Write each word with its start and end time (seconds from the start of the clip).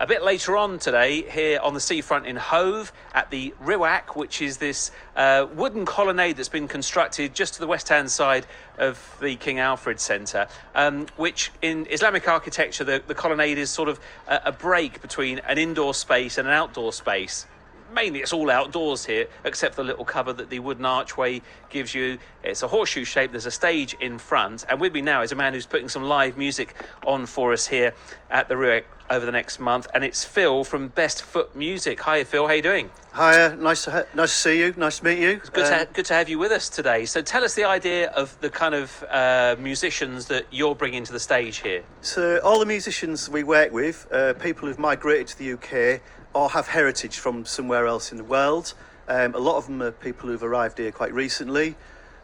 a 0.00 0.06
bit 0.06 0.22
later 0.22 0.56
on 0.56 0.78
today 0.78 1.30
here 1.30 1.60
on 1.60 1.74
the 1.74 1.80
seafront 1.80 2.26
in 2.26 2.34
Hove 2.34 2.90
at 3.12 3.30
the 3.30 3.52
Riwaq, 3.62 4.16
which 4.16 4.40
is 4.40 4.56
this 4.56 4.90
uh, 5.14 5.46
wooden 5.54 5.84
colonnade 5.84 6.38
that's 6.38 6.48
been 6.48 6.68
constructed 6.68 7.34
just 7.34 7.52
to 7.54 7.60
the 7.60 7.66
west 7.66 7.90
hand 7.90 8.10
side 8.10 8.46
of 8.78 9.18
the 9.20 9.36
King 9.36 9.58
Alfred 9.58 10.00
Centre, 10.00 10.48
um, 10.74 11.04
which 11.16 11.52
in 11.60 11.86
Islamic 11.90 12.26
architecture, 12.26 12.82
the, 12.82 13.02
the 13.06 13.14
colonnade 13.14 13.58
is 13.58 13.68
sort 13.68 13.90
of 13.90 14.00
a, 14.26 14.40
a 14.46 14.52
break 14.52 15.02
between 15.02 15.38
an 15.40 15.58
indoor 15.58 15.92
space 15.92 16.38
and 16.38 16.48
an 16.48 16.54
outdoor 16.54 16.94
space 16.94 17.44
mainly 17.92 18.20
it's 18.20 18.32
all 18.32 18.50
outdoors 18.50 19.04
here, 19.04 19.26
except 19.44 19.76
the 19.76 19.84
little 19.84 20.04
cover 20.04 20.32
that 20.32 20.50
the 20.50 20.58
wooden 20.58 20.84
archway 20.84 21.42
gives 21.68 21.94
you. 21.94 22.18
It's 22.42 22.62
a 22.62 22.68
horseshoe 22.68 23.04
shape. 23.04 23.30
There's 23.32 23.46
a 23.46 23.50
stage 23.50 23.94
in 24.00 24.18
front, 24.18 24.64
and 24.68 24.80
with 24.80 24.92
me 24.92 25.02
now 25.02 25.22
is 25.22 25.32
a 25.32 25.36
man 25.36 25.54
who's 25.54 25.66
putting 25.66 25.88
some 25.88 26.04
live 26.04 26.36
music 26.36 26.74
on 27.06 27.26
for 27.26 27.52
us 27.52 27.66
here 27.66 27.94
at 28.30 28.48
the 28.48 28.54
Riwaq 28.54 28.84
over 29.10 29.26
the 29.26 29.32
next 29.32 29.58
month, 29.58 29.88
and 29.92 30.04
it's 30.04 30.24
Phil 30.24 30.62
from 30.62 30.88
Best 30.88 31.22
Foot 31.22 31.54
Music. 31.56 32.00
Hi, 32.00 32.22
Phil. 32.22 32.46
How 32.46 32.52
you 32.54 32.62
doing? 32.62 32.90
Hi, 33.12 33.52
nice 33.56 33.84
to 33.84 33.90
ha- 33.90 34.04
nice 34.14 34.30
to 34.30 34.36
see 34.36 34.60
you. 34.60 34.72
Nice 34.76 35.00
to 35.00 35.04
meet 35.04 35.18
you. 35.18 35.30
It's 35.30 35.50
good, 35.50 35.64
um, 35.64 35.70
to 35.70 35.78
ha- 35.78 35.86
good 35.92 36.04
to 36.06 36.14
have 36.14 36.28
you 36.28 36.38
with 36.38 36.52
us 36.52 36.68
today. 36.68 37.04
So, 37.06 37.20
tell 37.20 37.42
us 37.42 37.54
the 37.56 37.64
idea 37.64 38.10
of 38.10 38.40
the 38.40 38.48
kind 38.48 38.72
of 38.72 39.04
uh, 39.10 39.56
musicians 39.58 40.26
that 40.26 40.46
you're 40.52 40.76
bringing 40.76 41.02
to 41.04 41.12
the 41.12 41.18
stage 41.18 41.58
here. 41.58 41.82
So, 42.02 42.38
all 42.44 42.60
the 42.60 42.66
musicians 42.66 43.28
we 43.28 43.42
work 43.42 43.72
with, 43.72 44.06
uh, 44.12 44.34
people 44.34 44.68
who've 44.68 44.78
migrated 44.78 45.26
to 45.28 45.38
the 45.38 45.52
UK 45.54 46.00
or 46.32 46.50
have 46.50 46.68
heritage 46.68 47.18
from 47.18 47.44
somewhere 47.44 47.86
else 47.86 48.12
in 48.12 48.18
the 48.18 48.24
world. 48.24 48.74
Um, 49.08 49.34
a 49.34 49.38
lot 49.38 49.56
of 49.56 49.66
them 49.66 49.82
are 49.82 49.90
people 49.90 50.28
who've 50.28 50.42
arrived 50.42 50.78
here 50.78 50.92
quite 50.92 51.12
recently, 51.12 51.74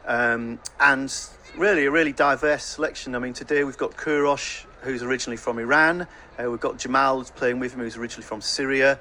um, 0.06 0.60
and 0.78 1.12
really 1.56 1.86
a 1.86 1.90
really 1.90 2.12
diverse 2.12 2.64
selection. 2.64 3.14
I 3.14 3.18
mean, 3.18 3.32
today 3.32 3.64
we've 3.64 3.78
got 3.78 3.96
Kurosh, 3.96 4.64
who's 4.82 5.02
originally 5.02 5.36
from 5.36 5.58
Iran. 5.58 6.06
Uh, 6.38 6.50
we've 6.50 6.60
got 6.60 6.78
Jamal 6.78 7.24
playing 7.24 7.58
with 7.58 7.74
him, 7.74 7.80
who's 7.80 7.96
originally 7.96 8.26
from 8.26 8.40
Syria. 8.40 8.98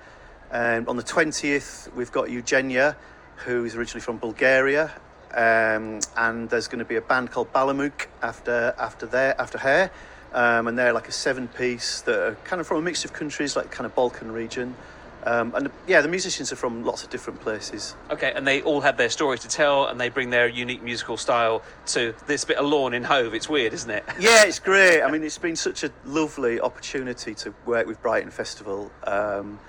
Um, 0.51 0.87
on 0.87 0.97
the 0.97 1.03
20th, 1.03 1.93
we've 1.93 2.11
got 2.11 2.31
Eugenia, 2.31 2.95
who's 3.35 3.75
originally 3.75 4.01
from 4.01 4.17
Bulgaria. 4.17 4.91
Um, 5.35 5.99
and 6.15 6.49
there's 6.49 6.67
going 6.67 6.79
to 6.79 6.85
be 6.85 6.95
a 6.95 7.01
band 7.01 7.31
called 7.31 7.51
Balamuk 7.51 8.07
after 8.23 8.73
after 8.79 9.05
there 9.05 9.39
after 9.39 9.57
her, 9.57 9.91
um, 10.35 10.67
and 10.67 10.77
they're 10.77 10.93
like 10.93 11.07
a 11.07 11.13
seven 11.13 11.47
piece 11.47 12.01
that 12.01 12.19
are 12.19 12.35
kind 12.43 12.59
of 12.59 12.67
from 12.67 12.77
a 12.77 12.81
mix 12.81 13.05
of 13.05 13.13
countries, 13.13 13.55
like 13.55 13.71
kind 13.71 13.85
of 13.85 13.95
Balkan 13.95 14.31
region. 14.31 14.75
Um, 15.23 15.55
and 15.55 15.71
yeah, 15.87 16.01
the 16.01 16.07
musicians 16.07 16.51
are 16.51 16.55
from 16.55 16.83
lots 16.83 17.03
of 17.03 17.09
different 17.09 17.39
places. 17.39 17.95
Okay, 18.11 18.31
and 18.35 18.45
they 18.45 18.61
all 18.61 18.81
have 18.81 18.97
their 18.97 19.09
story 19.09 19.39
to 19.39 19.47
tell, 19.47 19.87
and 19.87 19.99
they 19.99 20.09
bring 20.09 20.29
their 20.29 20.47
unique 20.47 20.83
musical 20.83 21.17
style 21.17 21.63
to 21.87 22.13
this 22.27 22.45
bit 22.45 22.57
of 22.57 22.65
lawn 22.67 22.93
in 22.93 23.03
Hove. 23.03 23.33
It's 23.33 23.49
weird, 23.49 23.73
isn't 23.73 23.89
it? 23.89 24.03
yeah, 24.19 24.43
it's 24.45 24.59
great. 24.59 25.01
I 25.01 25.09
mean, 25.09 25.23
it's 25.23 25.37
been 25.37 25.55
such 25.55 25.83
a 25.83 25.91
lovely 26.03 26.59
opportunity 26.59 27.33
to 27.35 27.53
work 27.65 27.87
with 27.87 27.99
Brighton 28.03 28.29
Festival. 28.29 28.91
Um, 29.05 29.59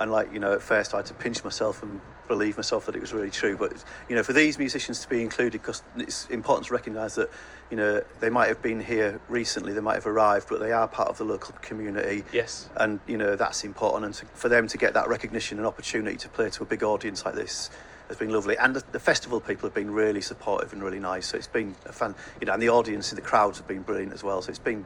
and 0.00 0.10
like 0.10 0.32
you 0.32 0.40
know, 0.40 0.52
at 0.52 0.62
first 0.62 0.94
I 0.94 0.98
had 0.98 1.06
to 1.06 1.14
pinch 1.14 1.44
myself 1.44 1.82
and 1.82 2.00
believe 2.26 2.56
myself 2.56 2.86
that 2.86 2.96
it 2.96 3.00
was 3.00 3.12
really 3.12 3.30
true. 3.30 3.56
But 3.56 3.84
you 4.08 4.16
know, 4.16 4.22
for 4.22 4.32
these 4.32 4.58
musicians 4.58 5.00
to 5.00 5.08
be 5.08 5.22
included, 5.22 5.60
because 5.60 5.82
it's 5.96 6.26
important 6.30 6.66
to 6.68 6.72
recognise 6.72 7.14
that 7.16 7.30
you 7.70 7.76
know 7.76 8.02
they 8.18 8.30
might 8.30 8.48
have 8.48 8.62
been 8.62 8.80
here 8.80 9.20
recently, 9.28 9.74
they 9.74 9.80
might 9.80 9.96
have 9.96 10.06
arrived, 10.06 10.48
but 10.48 10.58
they 10.58 10.72
are 10.72 10.88
part 10.88 11.08
of 11.08 11.18
the 11.18 11.24
local 11.24 11.54
community. 11.60 12.24
Yes. 12.32 12.68
And 12.76 12.98
you 13.06 13.18
know 13.18 13.36
that's 13.36 13.62
important, 13.62 14.06
and 14.06 14.14
to, 14.14 14.26
for 14.34 14.48
them 14.48 14.66
to 14.68 14.78
get 14.78 14.94
that 14.94 15.08
recognition 15.08 15.58
and 15.58 15.66
opportunity 15.66 16.16
to 16.16 16.28
play 16.30 16.48
to 16.48 16.62
a 16.62 16.66
big 16.66 16.82
audience 16.82 17.24
like 17.24 17.34
this 17.34 17.70
has 18.08 18.16
been 18.16 18.30
lovely. 18.30 18.56
And 18.58 18.74
the, 18.74 18.82
the, 18.90 18.98
festival 18.98 19.38
people 19.38 19.68
have 19.68 19.74
been 19.74 19.92
really 19.92 20.20
supportive 20.20 20.72
and 20.72 20.82
really 20.82 20.98
nice. 20.98 21.28
So 21.28 21.36
it's 21.36 21.46
been 21.46 21.76
a 21.86 21.92
fun, 21.92 22.16
you 22.40 22.46
know, 22.46 22.54
and 22.54 22.60
the 22.60 22.68
audience 22.68 23.12
and 23.12 23.18
the 23.18 23.22
crowds 23.22 23.58
have 23.58 23.68
been 23.68 23.82
brilliant 23.82 24.12
as 24.12 24.24
well. 24.24 24.42
So 24.42 24.50
it's 24.50 24.58
been 24.58 24.84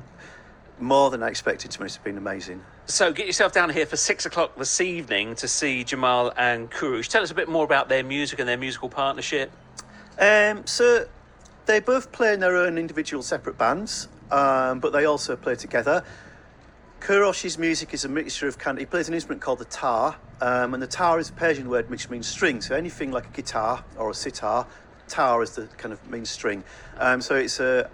more 0.80 1.10
than 1.10 1.22
I 1.22 1.28
expected 1.28 1.70
to 1.72 1.78
be. 1.78 1.84
It's 1.84 1.96
been 1.98 2.18
amazing. 2.18 2.62
So 2.86 3.12
get 3.12 3.26
yourself 3.26 3.52
down 3.52 3.70
here 3.70 3.86
for 3.86 3.96
six 3.96 4.26
o'clock 4.26 4.56
this 4.56 4.80
evening 4.80 5.34
to 5.36 5.48
see 5.48 5.84
Jamal 5.84 6.32
and 6.36 6.70
Kurosh. 6.70 7.08
Tell 7.08 7.22
us 7.22 7.30
a 7.30 7.34
bit 7.34 7.48
more 7.48 7.64
about 7.64 7.88
their 7.88 8.02
music 8.02 8.38
and 8.38 8.48
their 8.48 8.58
musical 8.58 8.88
partnership. 8.88 9.50
Um, 10.18 10.66
so 10.66 11.06
they 11.66 11.80
both 11.80 12.12
play 12.12 12.34
in 12.34 12.40
their 12.40 12.56
own 12.56 12.78
individual 12.78 13.22
separate 13.22 13.56
bands, 13.56 14.08
um, 14.30 14.80
but 14.80 14.92
they 14.92 15.04
also 15.06 15.36
play 15.36 15.54
together. 15.54 16.04
Kurosh's 17.00 17.58
music 17.58 17.92
is 17.92 18.04
a 18.04 18.08
mixture 18.08 18.48
of 18.48 18.58
kind. 18.58 18.78
He 18.78 18.86
plays 18.86 19.08
an 19.08 19.14
instrument 19.14 19.42
called 19.42 19.58
the 19.58 19.66
tar, 19.66 20.16
um, 20.40 20.74
and 20.74 20.82
the 20.82 20.86
tar 20.86 21.18
is 21.18 21.28
a 21.28 21.32
Persian 21.32 21.68
word 21.68 21.90
which 21.90 22.08
means 22.08 22.26
string. 22.26 22.60
So 22.60 22.74
anything 22.74 23.12
like 23.12 23.26
a 23.26 23.30
guitar 23.30 23.84
or 23.98 24.10
a 24.10 24.14
sitar, 24.14 24.66
tar 25.08 25.42
is 25.42 25.50
the 25.50 25.66
kind 25.76 25.92
of 25.92 26.10
means 26.10 26.30
string. 26.30 26.64
Um, 26.98 27.20
so 27.20 27.34
it's 27.34 27.60
a. 27.60 27.90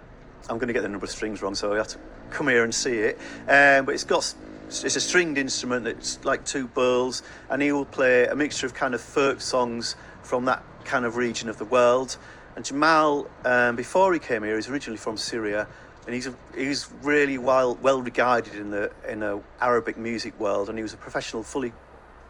I'm 0.49 0.57
going 0.57 0.67
to 0.67 0.73
get 0.73 0.81
the 0.81 0.89
number 0.89 1.05
of 1.05 1.11
strings 1.11 1.41
wrong, 1.41 1.55
so 1.55 1.73
I 1.73 1.77
have 1.77 1.89
to 1.89 1.99
come 2.31 2.47
here 2.47 2.63
and 2.63 2.73
see 2.73 2.97
it. 2.97 3.17
Um, 3.47 3.85
but 3.85 3.93
it's 3.93 4.03
got 4.03 4.33
it's 4.67 4.95
a 4.95 5.01
stringed 5.01 5.37
instrument. 5.37 5.83
that's 5.83 6.23
like 6.23 6.45
two 6.45 6.67
bowls, 6.67 7.23
and 7.49 7.61
he 7.61 7.71
will 7.71 7.85
play 7.85 8.25
a 8.25 8.35
mixture 8.35 8.65
of 8.65 8.73
kind 8.73 8.95
of 8.95 9.01
folk 9.01 9.41
songs 9.41 9.95
from 10.23 10.45
that 10.45 10.63
kind 10.85 11.05
of 11.05 11.17
region 11.17 11.49
of 11.49 11.57
the 11.57 11.65
world. 11.65 12.17
And 12.55 12.63
Jamal, 12.63 13.27
um, 13.45 13.75
before 13.75 14.13
he 14.13 14.19
came 14.19 14.43
here, 14.43 14.55
he's 14.55 14.69
originally 14.69 14.97
from 14.97 15.17
Syria, 15.17 15.67
and 16.05 16.15
he's 16.15 16.27
a, 16.27 16.33
he's 16.55 16.89
really 17.01 17.37
well 17.37 17.77
well 17.81 18.01
regarded 18.01 18.55
in 18.55 18.71
the 18.71 18.91
in 19.07 19.19
the 19.19 19.41
Arabic 19.59 19.97
music 19.97 20.39
world, 20.39 20.69
and 20.69 20.77
he 20.77 20.83
was 20.83 20.93
a 20.93 20.97
professional, 20.97 21.43
fully, 21.43 21.73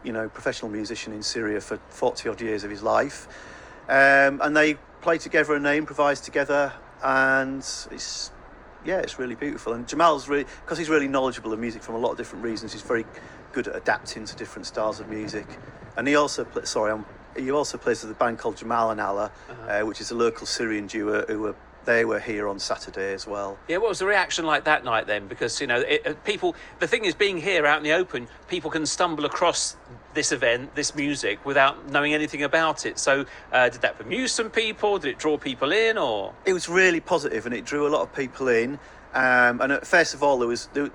you 0.02 0.12
know, 0.12 0.28
professional 0.28 0.70
musician 0.70 1.12
in 1.12 1.22
Syria 1.22 1.60
for 1.60 1.78
forty 1.88 2.28
odd 2.28 2.40
years 2.40 2.64
of 2.64 2.70
his 2.70 2.82
life. 2.82 3.28
Um, 3.88 4.40
and 4.42 4.56
they 4.56 4.74
play 5.00 5.18
together 5.18 5.54
and 5.54 5.64
they 5.64 5.78
improvise 5.78 6.20
together, 6.20 6.72
and 7.02 7.58
it's 7.58 8.30
yeah, 8.84 8.98
it's 8.98 9.18
really 9.18 9.34
beautiful. 9.34 9.72
And 9.72 9.86
Jamal's 9.86 10.28
really, 10.28 10.46
because 10.64 10.78
he's 10.78 10.88
really 10.88 11.08
knowledgeable 11.08 11.52
of 11.52 11.58
music 11.58 11.82
from 11.82 11.94
a 11.94 11.98
lot 11.98 12.12
of 12.12 12.16
different 12.16 12.44
reasons, 12.44 12.72
he's 12.72 12.82
very 12.82 13.04
good 13.52 13.68
at 13.68 13.76
adapting 13.76 14.24
to 14.24 14.36
different 14.36 14.66
styles 14.66 15.00
of 15.00 15.08
music. 15.08 15.46
And 15.96 16.08
he 16.08 16.14
also, 16.14 16.44
play, 16.44 16.64
sorry, 16.64 16.92
I'm, 16.92 17.04
he 17.36 17.50
also 17.50 17.78
plays 17.78 18.02
with 18.02 18.10
a 18.10 18.14
band 18.14 18.38
called 18.38 18.56
Jamal 18.56 18.90
and 18.90 19.00
Allah, 19.00 19.30
uh-huh. 19.48 19.82
uh, 19.82 19.86
which 19.86 20.00
is 20.00 20.10
a 20.10 20.14
local 20.14 20.46
Syrian 20.46 20.86
duo 20.86 21.24
who 21.26 21.40
were 21.40 21.54
they 21.84 22.04
were 22.04 22.20
here 22.20 22.46
on 22.48 22.58
Saturday 22.58 23.12
as 23.12 23.26
well. 23.26 23.58
Yeah, 23.68 23.78
what 23.78 23.88
was 23.88 23.98
the 23.98 24.06
reaction 24.06 24.44
like 24.44 24.64
that 24.64 24.84
night 24.84 25.06
then? 25.06 25.26
Because 25.26 25.60
you 25.60 25.66
know, 25.66 25.80
it, 25.80 26.06
uh, 26.06 26.14
people. 26.24 26.54
The 26.78 26.86
thing 26.86 27.04
is, 27.04 27.14
being 27.14 27.38
here 27.38 27.66
out 27.66 27.78
in 27.78 27.82
the 27.82 27.92
open, 27.92 28.28
people 28.48 28.70
can 28.70 28.86
stumble 28.86 29.24
across 29.24 29.76
this 30.14 30.32
event, 30.32 30.74
this 30.74 30.94
music, 30.94 31.44
without 31.44 31.90
knowing 31.90 32.14
anything 32.14 32.42
about 32.42 32.86
it. 32.86 32.98
So, 32.98 33.24
uh, 33.52 33.68
did 33.68 33.82
that 33.82 34.00
amuse 34.00 34.32
some 34.32 34.50
people? 34.50 34.98
Did 34.98 35.10
it 35.10 35.18
draw 35.18 35.38
people 35.38 35.72
in, 35.72 35.98
or? 35.98 36.34
It 36.44 36.52
was 36.52 36.68
really 36.68 37.00
positive, 37.00 37.46
and 37.46 37.54
it 37.54 37.64
drew 37.64 37.86
a 37.86 37.90
lot 37.90 38.02
of 38.02 38.14
people 38.14 38.48
in. 38.48 38.78
Um, 39.14 39.60
and 39.60 39.72
at, 39.72 39.86
first 39.86 40.14
of 40.14 40.22
all, 40.22 40.38
there 40.38 40.48
was 40.48 40.68
there, 40.72 40.90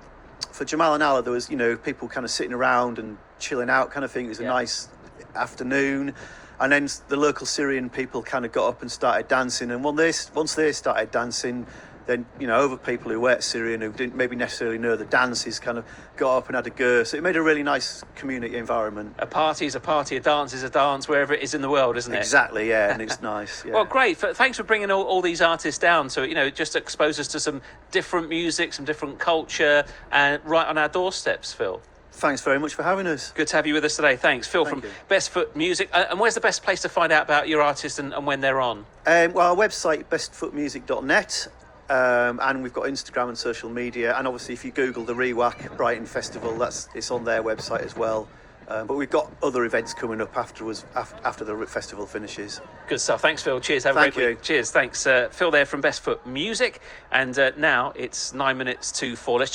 for 0.52 0.64
Jamal 0.64 0.94
and 0.94 1.02
Allah, 1.02 1.22
there 1.22 1.32
was 1.32 1.50
you 1.50 1.56
know 1.56 1.76
people 1.76 2.08
kind 2.08 2.24
of 2.24 2.30
sitting 2.30 2.52
around 2.52 2.98
and 2.98 3.18
chilling 3.38 3.70
out, 3.70 3.90
kind 3.90 4.04
of 4.04 4.10
thing. 4.10 4.26
It 4.26 4.30
was 4.30 4.40
a 4.40 4.44
yeah. 4.44 4.50
nice 4.50 4.88
afternoon 5.34 6.14
and 6.60 6.72
then 6.72 6.88
the 7.08 7.16
local 7.16 7.46
Syrian 7.46 7.88
people 7.88 8.22
kind 8.22 8.44
of 8.44 8.52
got 8.52 8.68
up 8.68 8.82
and 8.82 8.90
started 8.90 9.28
dancing. 9.28 9.70
And 9.70 9.84
once 9.84 10.28
they, 10.28 10.34
once 10.34 10.54
they 10.54 10.72
started 10.72 11.10
dancing, 11.10 11.66
then 12.08 12.24
you 12.40 12.46
know 12.46 12.64
other 12.64 12.76
people 12.76 13.12
who 13.12 13.20
weren't 13.20 13.44
Syrian 13.44 13.82
who 13.82 13.92
didn't 13.92 14.16
maybe 14.16 14.34
necessarily 14.34 14.78
know 14.78 14.96
the 14.96 15.04
dances 15.04 15.60
kind 15.60 15.78
of 15.78 15.84
got 16.16 16.38
up 16.38 16.46
and 16.48 16.56
had 16.56 16.66
a 16.66 16.70
go. 16.70 17.04
So 17.04 17.18
it 17.18 17.22
made 17.22 17.36
a 17.36 17.42
really 17.42 17.62
nice 17.62 18.02
community 18.16 18.56
environment. 18.56 19.14
A 19.18 19.26
party 19.26 19.66
is 19.66 19.74
a 19.74 19.80
party, 19.80 20.16
a 20.16 20.20
dance 20.20 20.54
is 20.54 20.62
a 20.62 20.70
dance 20.70 21.06
wherever 21.06 21.34
it 21.34 21.42
is 21.42 21.54
in 21.54 21.60
the 21.60 21.68
world, 21.68 21.96
isn't 21.98 22.12
it? 22.12 22.18
Exactly, 22.18 22.70
yeah, 22.70 22.92
and 22.92 23.02
it's 23.02 23.20
nice. 23.22 23.62
Yeah. 23.64 23.74
well, 23.74 23.84
great. 23.84 24.16
Thanks 24.16 24.56
for 24.56 24.64
bringing 24.64 24.90
all, 24.90 25.04
all, 25.04 25.22
these 25.22 25.42
artists 25.42 25.78
down. 25.78 26.08
So 26.08 26.22
you 26.22 26.34
know, 26.34 26.46
it 26.46 26.56
just 26.56 26.74
expose 26.74 27.20
us 27.20 27.28
to 27.28 27.40
some 27.40 27.60
different 27.90 28.30
music, 28.30 28.72
some 28.72 28.86
different 28.86 29.18
culture, 29.18 29.84
and 30.10 30.42
right 30.44 30.66
on 30.66 30.78
our 30.78 30.88
doorsteps, 30.88 31.52
Phil. 31.52 31.80
Thanks 32.12 32.40
very 32.40 32.58
much 32.58 32.74
for 32.74 32.82
having 32.82 33.06
us. 33.06 33.30
Good 33.30 33.46
to 33.48 33.56
have 33.56 33.66
you 33.66 33.74
with 33.74 33.84
us 33.84 33.94
today. 33.94 34.16
Thanks. 34.16 34.48
Phil 34.48 34.64
Thank 34.64 34.80
from 34.80 34.88
you. 34.88 34.94
Best 35.08 35.30
Foot 35.30 35.54
Music. 35.54 35.88
Uh, 35.92 36.06
and 36.10 36.18
where's 36.18 36.34
the 36.34 36.40
best 36.40 36.64
place 36.64 36.82
to 36.82 36.88
find 36.88 37.12
out 37.12 37.22
about 37.22 37.46
your 37.46 37.62
artists 37.62 38.00
and, 38.00 38.12
and 38.12 38.26
when 38.26 38.40
they're 38.40 38.60
on? 38.60 38.78
Um, 39.06 39.34
well, 39.34 39.50
our 39.50 39.56
website, 39.56 40.04
bestfootmusic.net. 40.06 41.46
Um, 41.90 42.38
and 42.42 42.62
we've 42.62 42.72
got 42.72 42.84
Instagram 42.84 43.28
and 43.28 43.38
social 43.38 43.70
media. 43.70 44.16
And 44.16 44.26
obviously, 44.26 44.54
if 44.54 44.64
you 44.64 44.70
Google 44.70 45.04
the 45.04 45.14
Riwaq 45.14 45.76
Brighton 45.76 46.06
Festival, 46.06 46.56
that's 46.56 46.88
it's 46.94 47.10
on 47.10 47.24
their 47.24 47.42
website 47.42 47.84
as 47.84 47.96
well. 47.96 48.28
Um, 48.68 48.86
but 48.86 48.96
we've 48.96 49.08
got 49.08 49.32
other 49.42 49.64
events 49.64 49.94
coming 49.94 50.20
up 50.20 50.36
afterwards 50.36 50.84
after, 50.94 51.16
after 51.24 51.42
the 51.42 51.56
festival 51.66 52.04
finishes. 52.04 52.60
Good 52.86 53.00
stuff. 53.00 53.22
Thanks, 53.22 53.42
Phil. 53.42 53.60
Cheers. 53.60 53.84
Have 53.84 53.96
a 53.96 54.00
Thank 54.00 54.14
great 54.14 54.22
you. 54.22 54.28
week. 54.30 54.42
Cheers. 54.42 54.70
Thanks, 54.70 55.06
uh, 55.06 55.28
Phil. 55.30 55.50
There 55.50 55.64
from 55.64 55.80
Best 55.80 56.02
Foot 56.02 56.26
Music. 56.26 56.80
And 57.10 57.38
uh, 57.38 57.52
now 57.56 57.94
it's 57.96 58.34
nine 58.34 58.58
minutes 58.58 58.92
to 58.92 59.16
four. 59.16 59.38
Let's 59.38 59.52